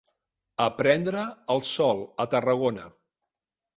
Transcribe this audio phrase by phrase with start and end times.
[0.65, 1.25] A prendre
[1.57, 2.89] el sol, a Tarragona.